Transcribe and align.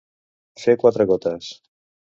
Fer 0.63 0.75
quatre 0.85 1.09
gotes. 1.13 1.55